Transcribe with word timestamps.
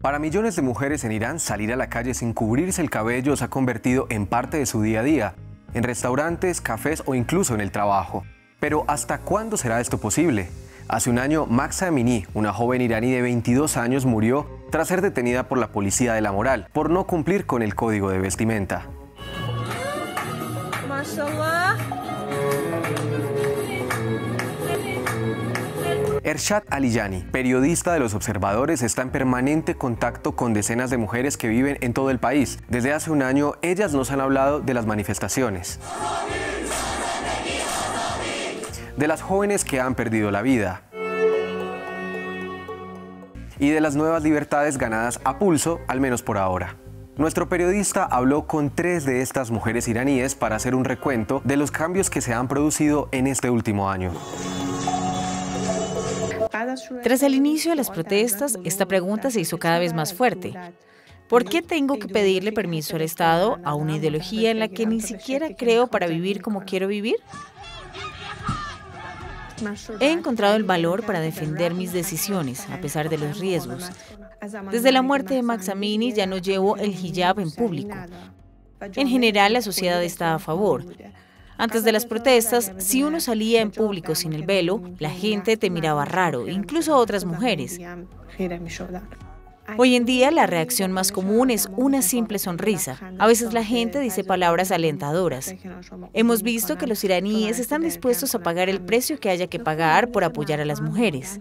Para 0.00 0.18
millones 0.18 0.56
de 0.56 0.62
mujeres 0.62 1.04
en 1.04 1.12
Irán, 1.12 1.38
salir 1.38 1.72
a 1.72 1.76
la 1.76 1.88
calle 1.88 2.14
sin 2.14 2.32
cubrirse 2.32 2.80
el 2.80 2.88
cabello 2.88 3.36
se 3.36 3.44
ha 3.44 3.48
convertido 3.48 4.06
en 4.08 4.26
parte 4.26 4.58
de 4.58 4.64
su 4.64 4.80
día 4.80 5.00
a 5.00 5.02
día, 5.02 5.34
en 5.74 5.82
restaurantes, 5.82 6.62
cafés 6.62 7.02
o 7.04 7.14
incluso 7.14 7.54
en 7.54 7.60
el 7.60 7.70
trabajo. 7.70 8.24
Pero 8.58 8.84
¿hasta 8.88 9.18
cuándo 9.18 9.58
será 9.58 9.80
esto 9.80 9.98
posible? 9.98 10.48
Hace 10.88 11.10
un 11.10 11.18
año, 11.18 11.44
Maxa 11.46 11.88
Amini, 11.88 12.26
una 12.32 12.52
joven 12.54 12.80
iraní 12.80 13.12
de 13.12 13.20
22 13.20 13.76
años, 13.76 14.06
murió 14.06 14.46
tras 14.70 14.88
ser 14.88 15.02
detenida 15.02 15.48
por 15.48 15.58
la 15.58 15.72
policía 15.72 16.14
de 16.14 16.22
la 16.22 16.32
moral 16.32 16.68
por 16.72 16.88
no 16.88 17.06
cumplir 17.06 17.44
con 17.44 17.62
el 17.62 17.74
código 17.74 18.08
de 18.10 18.18
vestimenta. 18.18 18.86
Ershad 26.24 26.62
Aliyani, 26.70 27.20
periodista 27.30 27.92
de 27.92 28.00
Los 28.00 28.14
Observadores, 28.14 28.80
está 28.80 29.02
en 29.02 29.10
permanente 29.10 29.74
contacto 29.74 30.34
con 30.34 30.54
decenas 30.54 30.88
de 30.88 30.96
mujeres 30.96 31.36
que 31.36 31.48
viven 31.48 31.76
en 31.82 31.92
todo 31.92 32.08
el 32.08 32.18
país. 32.18 32.58
Desde 32.66 32.94
hace 32.94 33.10
un 33.10 33.22
año, 33.22 33.52
ellas 33.60 33.92
nos 33.92 34.10
han 34.10 34.22
hablado 34.22 34.60
de 34.60 34.72
las 34.72 34.86
manifestaciones, 34.86 35.78
de 38.96 39.06
las 39.06 39.20
jóvenes 39.20 39.66
que 39.66 39.82
han 39.82 39.94
perdido 39.94 40.30
la 40.30 40.40
vida 40.40 40.84
y 43.58 43.68
de 43.68 43.80
las 43.82 43.94
nuevas 43.94 44.22
libertades 44.22 44.78
ganadas 44.78 45.20
a 45.24 45.38
pulso, 45.38 45.80
al 45.88 46.00
menos 46.00 46.22
por 46.22 46.38
ahora. 46.38 46.76
Nuestro 47.18 47.50
periodista 47.50 48.02
habló 48.02 48.46
con 48.46 48.70
tres 48.70 49.04
de 49.04 49.20
estas 49.20 49.50
mujeres 49.50 49.88
iraníes 49.88 50.34
para 50.34 50.56
hacer 50.56 50.74
un 50.74 50.86
recuento 50.86 51.42
de 51.44 51.58
los 51.58 51.70
cambios 51.70 52.08
que 52.08 52.22
se 52.22 52.32
han 52.32 52.48
producido 52.48 53.10
en 53.12 53.26
este 53.26 53.50
último 53.50 53.90
año. 53.90 54.10
Tras 57.02 57.22
el 57.22 57.34
inicio 57.34 57.70
de 57.72 57.76
las 57.76 57.90
protestas, 57.90 58.58
esta 58.64 58.86
pregunta 58.86 59.30
se 59.30 59.40
hizo 59.40 59.58
cada 59.58 59.78
vez 59.78 59.92
más 59.92 60.14
fuerte. 60.14 60.54
¿Por 61.28 61.44
qué 61.44 61.62
tengo 61.62 61.98
que 61.98 62.06
pedirle 62.06 62.52
permiso 62.52 62.96
al 62.96 63.02
Estado 63.02 63.58
a 63.64 63.74
una 63.74 63.96
ideología 63.96 64.50
en 64.50 64.60
la 64.60 64.68
que 64.68 64.86
ni 64.86 65.00
siquiera 65.00 65.48
creo 65.56 65.88
para 65.88 66.06
vivir 66.06 66.42
como 66.42 66.64
quiero 66.64 66.86
vivir? 66.86 67.16
He 70.00 70.10
encontrado 70.10 70.56
el 70.56 70.64
valor 70.64 71.04
para 71.04 71.20
defender 71.20 71.74
mis 71.74 71.92
decisiones, 71.92 72.68
a 72.70 72.80
pesar 72.80 73.08
de 73.08 73.18
los 73.18 73.38
riesgos. 73.38 73.90
Desde 74.70 74.92
la 74.92 75.02
muerte 75.02 75.34
de 75.34 75.42
Max 75.42 75.68
Amini 75.68 76.12
ya 76.12 76.26
no 76.26 76.38
llevo 76.38 76.76
el 76.76 76.90
hijab 76.90 77.40
en 77.40 77.50
público. 77.50 77.96
En 78.80 79.08
general, 79.08 79.54
la 79.54 79.62
sociedad 79.62 80.02
está 80.02 80.34
a 80.34 80.38
favor. 80.38 80.84
Antes 81.56 81.84
de 81.84 81.92
las 81.92 82.06
protestas, 82.06 82.72
si 82.78 83.02
uno 83.02 83.20
salía 83.20 83.60
en 83.60 83.70
público 83.70 84.14
sin 84.14 84.32
el 84.32 84.44
velo, 84.44 84.82
la 84.98 85.10
gente 85.10 85.56
te 85.56 85.70
miraba 85.70 86.04
raro, 86.04 86.48
incluso 86.48 86.96
otras 86.96 87.24
mujeres. 87.24 87.78
Hoy 89.78 89.96
en 89.96 90.04
día 90.04 90.30
la 90.30 90.46
reacción 90.46 90.92
más 90.92 91.10
común 91.10 91.50
es 91.50 91.68
una 91.76 92.02
simple 92.02 92.38
sonrisa. 92.38 92.98
A 93.18 93.26
veces 93.26 93.52
la 93.52 93.64
gente 93.64 93.98
dice 93.98 94.22
palabras 94.22 94.70
alentadoras. 94.70 95.54
Hemos 96.12 96.42
visto 96.42 96.76
que 96.76 96.86
los 96.86 97.02
iraníes 97.02 97.58
están 97.58 97.82
dispuestos 97.82 98.34
a 98.34 98.40
pagar 98.40 98.68
el 98.68 98.80
precio 98.80 99.18
que 99.18 99.30
haya 99.30 99.46
que 99.46 99.58
pagar 99.58 100.10
por 100.10 100.24
apoyar 100.24 100.60
a 100.60 100.64
las 100.64 100.80
mujeres. 100.80 101.38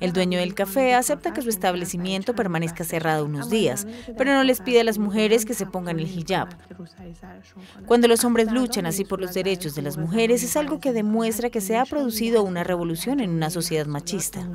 El 0.00 0.12
dueño 0.12 0.38
del 0.38 0.54
café 0.54 0.94
acepta 0.94 1.32
que 1.32 1.42
su 1.42 1.48
establecimiento 1.48 2.34
permanezca 2.34 2.84
cerrado 2.84 3.24
unos 3.24 3.48
días, 3.50 3.86
pero 4.16 4.34
no 4.34 4.44
les 4.44 4.60
pide 4.60 4.80
a 4.80 4.84
las 4.84 4.98
mujeres 4.98 5.44
que 5.44 5.54
se 5.54 5.66
pongan 5.66 5.98
el 5.98 6.06
hijab. 6.06 6.48
Cuando 7.86 8.08
los 8.08 8.24
hombres 8.24 8.50
luchan 8.52 8.86
así 8.86 9.04
por 9.04 9.20
los 9.20 9.32
derechos 9.32 9.74
de 9.74 9.82
las 9.82 9.96
mujeres 9.96 10.42
es 10.42 10.56
algo 10.56 10.80
que 10.80 10.92
demuestra 10.92 11.50
que 11.50 11.60
se 11.60 11.76
ha 11.76 11.84
producido 11.84 12.42
una 12.42 12.64
revolución 12.64 13.20
en 13.20 13.30
una 13.30 13.50
sociedad 13.50 13.86
machista. 13.86 14.46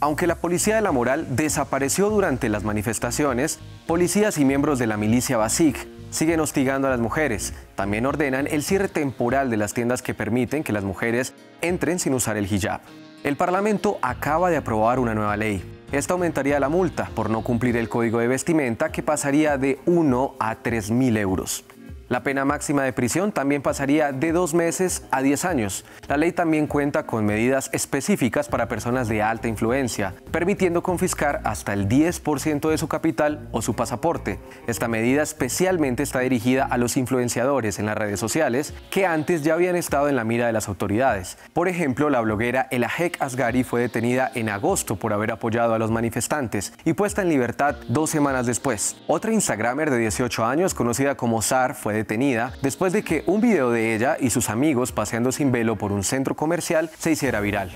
Aunque 0.00 0.26
la 0.28 0.36
policía 0.36 0.76
de 0.76 0.82
la 0.82 0.92
moral 0.92 1.36
desapareció 1.36 2.08
durante 2.08 2.48
las 2.48 2.62
manifestaciones, 2.62 3.58
policías 3.86 4.38
y 4.38 4.44
miembros 4.44 4.78
de 4.78 4.86
la 4.86 4.96
milicia 4.96 5.36
Basik 5.36 5.88
siguen 6.10 6.40
hostigando 6.40 6.86
a 6.86 6.90
las 6.90 7.00
mujeres. 7.00 7.52
También 7.74 8.06
ordenan 8.06 8.46
el 8.46 8.62
cierre 8.62 8.88
temporal 8.88 9.50
de 9.50 9.56
las 9.56 9.74
tiendas 9.74 10.00
que 10.00 10.14
permiten 10.14 10.62
que 10.62 10.72
las 10.72 10.84
mujeres 10.84 11.34
entren 11.60 11.98
sin 11.98 12.14
usar 12.14 12.36
el 12.36 12.50
hijab. 12.52 12.80
El 13.24 13.36
Parlamento 13.36 13.98
acaba 14.00 14.50
de 14.50 14.56
aprobar 14.56 15.00
una 15.00 15.14
nueva 15.14 15.36
ley. 15.36 15.64
Esta 15.90 16.12
aumentaría 16.12 16.60
la 16.60 16.68
multa 16.68 17.10
por 17.14 17.30
no 17.30 17.42
cumplir 17.42 17.76
el 17.76 17.88
código 17.88 18.20
de 18.20 18.28
vestimenta 18.28 18.92
que 18.92 19.02
pasaría 19.02 19.58
de 19.58 19.80
1 19.86 20.34
a 20.38 20.54
3 20.56 20.90
mil 20.92 21.16
euros. 21.16 21.64
La 22.08 22.22
pena 22.22 22.46
máxima 22.46 22.84
de 22.84 22.94
prisión 22.94 23.32
también 23.32 23.60
pasaría 23.60 24.12
de 24.12 24.32
dos 24.32 24.54
meses 24.54 25.02
a 25.10 25.20
10 25.20 25.44
años. 25.44 25.84
La 26.08 26.16
ley 26.16 26.32
también 26.32 26.66
cuenta 26.66 27.04
con 27.04 27.26
medidas 27.26 27.68
específicas 27.74 28.48
para 28.48 28.66
personas 28.66 29.08
de 29.08 29.20
alta 29.20 29.46
influencia, 29.46 30.14
permitiendo 30.30 30.82
confiscar 30.82 31.42
hasta 31.44 31.74
el 31.74 31.86
10% 31.86 32.70
de 32.70 32.78
su 32.78 32.88
capital 32.88 33.50
o 33.52 33.60
su 33.60 33.74
pasaporte. 33.76 34.38
Esta 34.66 34.88
medida 34.88 35.22
especialmente 35.22 36.02
está 36.02 36.20
dirigida 36.20 36.64
a 36.64 36.78
los 36.78 36.96
influenciadores 36.96 37.78
en 37.78 37.84
las 37.84 37.98
redes 37.98 38.18
sociales 38.18 38.72
que 38.90 39.04
antes 39.04 39.42
ya 39.42 39.52
habían 39.52 39.76
estado 39.76 40.08
en 40.08 40.16
la 40.16 40.24
mira 40.24 40.46
de 40.46 40.54
las 40.54 40.68
autoridades. 40.68 41.36
Por 41.52 41.68
ejemplo, 41.68 42.08
la 42.08 42.22
bloguera 42.22 42.68
Elahek 42.70 43.20
Asgari 43.20 43.64
fue 43.64 43.82
detenida 43.82 44.30
en 44.34 44.48
agosto 44.48 44.96
por 44.96 45.12
haber 45.12 45.30
apoyado 45.30 45.74
a 45.74 45.78
los 45.78 45.90
manifestantes 45.90 46.72
y 46.86 46.94
puesta 46.94 47.20
en 47.20 47.28
libertad 47.28 47.76
dos 47.88 48.08
semanas 48.08 48.46
después. 48.46 48.96
Otra 49.08 49.30
Instagramer 49.30 49.90
de 49.90 49.98
18 49.98 50.46
años, 50.46 50.72
conocida 50.72 51.14
como 51.14 51.42
Sar, 51.42 51.74
fue 51.74 51.97
detenida 51.98 52.52
después 52.62 52.92
de 52.92 53.02
que 53.02 53.22
un 53.26 53.40
video 53.40 53.70
de 53.70 53.94
ella 53.94 54.16
y 54.18 54.30
sus 54.30 54.48
amigos 54.48 54.92
paseando 54.92 55.32
sin 55.32 55.52
velo 55.52 55.76
por 55.76 55.92
un 55.92 56.02
centro 56.02 56.34
comercial 56.34 56.90
se 56.98 57.12
hiciera 57.12 57.40
viral. 57.40 57.70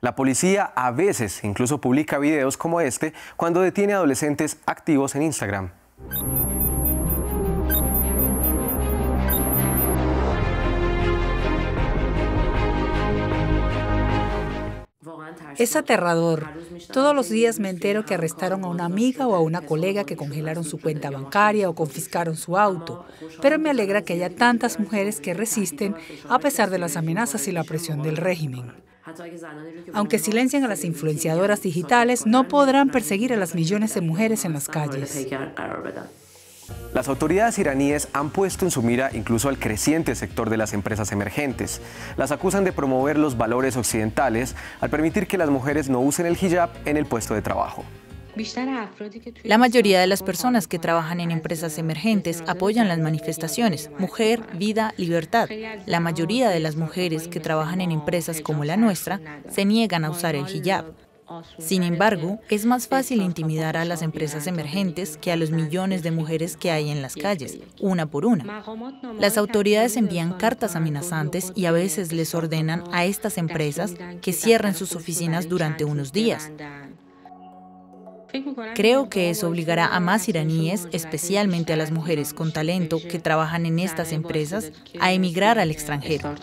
La 0.00 0.14
policía 0.14 0.72
a 0.74 0.90
veces 0.92 1.44
incluso 1.44 1.80
publica 1.80 2.18
videos 2.18 2.56
como 2.56 2.80
este 2.80 3.12
cuando 3.36 3.60
detiene 3.60 3.92
adolescentes 3.92 4.56
activos 4.64 5.14
en 5.14 5.22
Instagram. 5.22 5.70
Es 15.58 15.76
aterrador. 15.76 16.48
Todos 16.92 17.14
los 17.14 17.28
días 17.28 17.58
me 17.58 17.68
entero 17.68 18.04
que 18.04 18.14
arrestaron 18.14 18.64
a 18.64 18.68
una 18.68 18.84
amiga 18.84 19.26
o 19.26 19.34
a 19.34 19.40
una 19.40 19.60
colega 19.62 20.04
que 20.04 20.16
congelaron 20.16 20.64
su 20.64 20.78
cuenta 20.78 21.10
bancaria 21.10 21.68
o 21.68 21.74
confiscaron 21.74 22.36
su 22.36 22.56
auto. 22.56 23.06
Pero 23.42 23.58
me 23.58 23.70
alegra 23.70 24.02
que 24.02 24.14
haya 24.14 24.34
tantas 24.34 24.78
mujeres 24.78 25.20
que 25.20 25.34
resisten 25.34 25.94
a 26.28 26.38
pesar 26.38 26.70
de 26.70 26.78
las 26.78 26.96
amenazas 26.96 27.46
y 27.48 27.52
la 27.52 27.64
presión 27.64 28.02
del 28.02 28.16
régimen. 28.16 28.72
Aunque 29.94 30.18
silencian 30.18 30.64
a 30.64 30.68
las 30.68 30.84
influenciadoras 30.84 31.62
digitales, 31.62 32.26
no 32.26 32.48
podrán 32.48 32.90
perseguir 32.90 33.32
a 33.32 33.36
las 33.36 33.54
millones 33.54 33.94
de 33.94 34.00
mujeres 34.00 34.44
en 34.44 34.52
las 34.52 34.68
calles. 34.68 35.26
Las 36.94 37.08
autoridades 37.08 37.58
iraníes 37.58 38.08
han 38.12 38.30
puesto 38.30 38.64
en 38.64 38.72
su 38.72 38.82
mira 38.82 39.10
incluso 39.12 39.48
al 39.48 39.58
creciente 39.58 40.14
sector 40.16 40.50
de 40.50 40.56
las 40.56 40.72
empresas 40.72 41.12
emergentes. 41.12 41.80
Las 42.16 42.32
acusan 42.32 42.64
de 42.64 42.72
promover 42.72 43.16
los 43.16 43.36
valores 43.36 43.76
occidentales 43.76 44.56
al 44.80 44.90
permitir 44.90 45.28
que 45.28 45.38
las 45.38 45.50
mujeres 45.50 45.88
no 45.88 46.00
usen 46.00 46.26
el 46.26 46.36
hijab 46.36 46.70
en 46.84 46.96
el 46.96 47.06
puesto 47.06 47.34
de 47.34 47.42
trabajo. 47.42 47.84
La 49.44 49.58
mayoría 49.58 50.00
de 50.00 50.06
las 50.06 50.22
personas 50.22 50.66
que 50.66 50.78
trabajan 50.78 51.20
en 51.20 51.30
empresas 51.30 51.78
emergentes 51.78 52.42
apoyan 52.46 52.88
las 52.88 52.98
manifestaciones 52.98 53.90
Mujer, 53.98 54.42
Vida, 54.54 54.94
Libertad. 54.96 55.48
La 55.86 56.00
mayoría 56.00 56.48
de 56.48 56.60
las 56.60 56.76
mujeres 56.76 57.28
que 57.28 57.40
trabajan 57.40 57.80
en 57.80 57.92
empresas 57.92 58.40
como 58.40 58.64
la 58.64 58.76
nuestra 58.76 59.20
se 59.48 59.64
niegan 59.64 60.04
a 60.04 60.10
usar 60.10 60.36
el 60.36 60.48
hijab. 60.48 61.09
Sin 61.58 61.82
embargo, 61.82 62.40
es 62.48 62.66
más 62.66 62.88
fácil 62.88 63.22
intimidar 63.22 63.76
a 63.76 63.84
las 63.84 64.02
empresas 64.02 64.46
emergentes 64.46 65.16
que 65.16 65.32
a 65.32 65.36
los 65.36 65.50
millones 65.50 66.02
de 66.02 66.10
mujeres 66.10 66.56
que 66.56 66.70
hay 66.70 66.90
en 66.90 67.02
las 67.02 67.14
calles, 67.14 67.58
una 67.80 68.06
por 68.06 68.26
una. 68.26 68.64
Las 69.18 69.38
autoridades 69.38 69.96
envían 69.96 70.34
cartas 70.34 70.76
amenazantes 70.76 71.52
y 71.54 71.66
a 71.66 71.72
veces 71.72 72.12
les 72.12 72.34
ordenan 72.34 72.84
a 72.92 73.04
estas 73.04 73.38
empresas 73.38 73.94
que 74.20 74.32
cierren 74.32 74.74
sus 74.74 74.96
oficinas 74.96 75.48
durante 75.48 75.84
unos 75.84 76.12
días. 76.12 76.50
Creo 78.74 79.08
que 79.08 79.30
eso 79.30 79.48
obligará 79.48 79.88
a 79.88 80.00
más 80.00 80.28
iraníes, 80.28 80.88
especialmente 80.92 81.72
a 81.72 81.76
las 81.76 81.90
mujeres 81.90 82.32
con 82.32 82.52
talento 82.52 82.98
que 83.00 83.18
trabajan 83.18 83.66
en 83.66 83.78
estas 83.78 84.12
empresas, 84.12 84.72
a 85.00 85.12
emigrar 85.12 85.58
al 85.58 85.70
extranjero. 85.70 86.34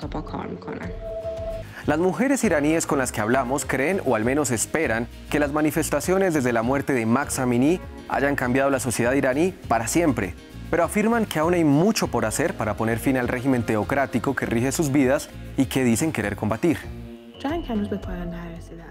Las 1.87 1.99
mujeres 1.99 2.43
iraníes 2.43 2.85
con 2.85 2.97
las 2.97 3.13
que 3.13 3.21
hablamos 3.21 3.63
creen 3.63 4.01
o 4.05 4.17
al 4.17 4.25
menos 4.25 4.51
esperan 4.51 5.07
que 5.29 5.39
las 5.39 5.53
manifestaciones 5.53 6.33
desde 6.33 6.51
la 6.51 6.61
muerte 6.61 6.91
de 6.91 7.05
Max 7.05 7.39
Amini 7.39 7.79
hayan 8.09 8.35
cambiado 8.35 8.69
la 8.69 8.81
sociedad 8.81 9.13
iraní 9.13 9.53
para 9.69 9.87
siempre, 9.87 10.33
pero 10.69 10.83
afirman 10.83 11.25
que 11.25 11.39
aún 11.39 11.53
hay 11.53 11.63
mucho 11.63 12.09
por 12.09 12.25
hacer 12.25 12.55
para 12.55 12.75
poner 12.75 12.99
fin 12.99 13.15
al 13.15 13.29
régimen 13.29 13.63
teocrático 13.63 14.35
que 14.35 14.45
rige 14.45 14.73
sus 14.73 14.91
vidas 14.91 15.29
y 15.55 15.67
que 15.67 15.85
dicen 15.85 16.11
querer 16.11 16.35
combatir. 16.35 16.77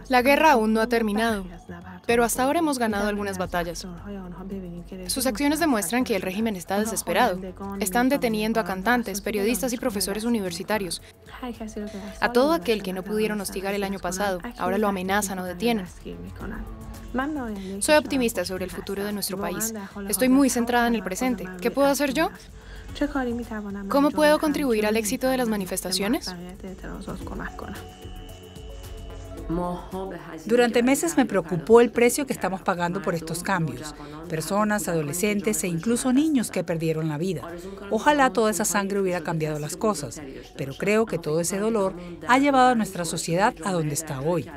La 0.08 0.22
guerra 0.22 0.52
aún 0.52 0.72
no 0.72 0.80
ha 0.80 0.86
terminado, 0.86 1.44
pero 2.06 2.24
hasta 2.24 2.44
ahora 2.44 2.60
hemos 2.60 2.78
ganado 2.78 3.08
algunas 3.08 3.38
batallas. 3.38 3.86
Sus 5.08 5.26
acciones 5.26 5.60
demuestran 5.60 6.04
que 6.04 6.16
el 6.16 6.22
régimen 6.22 6.56
está 6.56 6.78
desesperado. 6.78 7.40
Están 7.80 8.08
deteniendo 8.08 8.60
a 8.60 8.64
cantantes, 8.64 9.20
periodistas 9.20 9.72
y 9.72 9.78
profesores 9.78 10.24
universitarios. 10.24 11.02
A 12.20 12.32
todo 12.32 12.52
aquel 12.52 12.82
que 12.82 12.92
no 12.92 13.02
pudieron 13.02 13.40
hostigar 13.40 13.74
el 13.74 13.84
año 13.84 13.98
pasado, 13.98 14.40
ahora 14.58 14.78
lo 14.78 14.88
amenazan 14.88 15.38
o 15.38 15.44
detienen. 15.44 15.86
Soy 17.80 17.96
optimista 17.96 18.44
sobre 18.44 18.64
el 18.64 18.70
futuro 18.70 19.04
de 19.04 19.12
nuestro 19.12 19.38
país. 19.38 19.72
Estoy 20.08 20.28
muy 20.28 20.50
centrada 20.50 20.86
en 20.86 20.94
el 20.94 21.02
presente. 21.02 21.48
¿Qué 21.60 21.70
puedo 21.70 21.88
hacer 21.88 22.12
yo? 22.12 22.30
¿Cómo 23.88 24.10
puedo 24.10 24.38
contribuir 24.38 24.86
al 24.86 24.96
éxito 24.96 25.28
de 25.28 25.36
las 25.36 25.48
manifestaciones? 25.48 26.34
Durante 30.44 30.82
meses 30.82 31.16
me 31.16 31.26
preocupó 31.26 31.80
el 31.80 31.90
precio 31.90 32.26
que 32.26 32.32
estamos 32.32 32.62
pagando 32.62 33.02
por 33.02 33.14
estos 33.14 33.42
cambios. 33.42 33.94
Personas, 34.28 34.88
adolescentes 34.88 35.62
e 35.64 35.68
incluso 35.68 36.12
niños 36.12 36.50
que 36.50 36.64
perdieron 36.64 37.08
la 37.08 37.18
vida. 37.18 37.42
Ojalá 37.90 38.32
toda 38.32 38.50
esa 38.50 38.64
sangre 38.64 39.00
hubiera 39.00 39.22
cambiado 39.22 39.58
las 39.58 39.76
cosas, 39.76 40.20
pero 40.56 40.74
creo 40.74 41.06
que 41.06 41.18
todo 41.18 41.40
ese 41.40 41.58
dolor 41.58 41.94
ha 42.26 42.38
llevado 42.38 42.70
a 42.70 42.74
nuestra 42.74 43.04
sociedad 43.04 43.54
a 43.64 43.72
donde 43.72 43.94
está 43.94 44.20
hoy. 44.20 44.50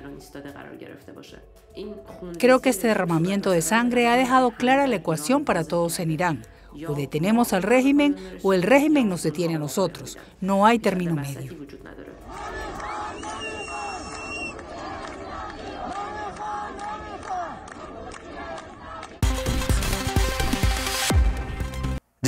Creo 2.38 2.60
que 2.60 2.70
este 2.70 2.88
derramamiento 2.88 3.52
de 3.52 3.62
sangre 3.62 4.08
ha 4.08 4.16
dejado 4.16 4.52
clara 4.52 4.88
la 4.88 4.96
ecuación 4.96 5.46
para 5.46 5.64
todos 5.64 6.00
en 6.00 6.12
Irán. 6.12 6.42
O 6.88 6.94
detenemos 6.94 7.54
al 7.54 7.64
régimen 7.64 8.16
o 8.44 8.54
el 8.54 8.64
régimen 8.64 9.10
nos 9.10 9.24
detiene 9.24 9.56
a 9.56 9.60
nosotros. 9.60 10.18
No 10.40 10.66
hay 10.66 10.80
término 10.80 11.16
medio. 11.16 11.54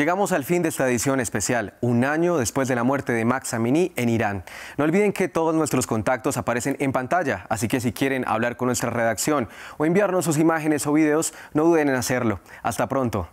Llegamos 0.01 0.31
al 0.31 0.45
fin 0.45 0.63
de 0.63 0.69
esta 0.69 0.89
edición 0.89 1.19
especial, 1.19 1.75
un 1.79 2.03
año 2.05 2.37
después 2.37 2.67
de 2.67 2.73
la 2.73 2.83
muerte 2.83 3.13
de 3.13 3.23
Max 3.23 3.53
Amini 3.53 3.91
en 3.95 4.09
Irán. 4.09 4.43
No 4.75 4.83
olviden 4.83 5.13
que 5.13 5.27
todos 5.27 5.53
nuestros 5.53 5.85
contactos 5.85 6.37
aparecen 6.37 6.75
en 6.79 6.91
pantalla, 6.91 7.45
así 7.49 7.67
que 7.67 7.79
si 7.79 7.93
quieren 7.93 8.27
hablar 8.27 8.57
con 8.57 8.65
nuestra 8.65 8.89
redacción 8.89 9.47
o 9.77 9.85
enviarnos 9.85 10.25
sus 10.25 10.39
imágenes 10.39 10.87
o 10.87 10.93
videos, 10.93 11.35
no 11.53 11.65
duden 11.65 11.87
en 11.87 11.93
hacerlo. 11.93 12.39
Hasta 12.63 12.89
pronto. 12.89 13.29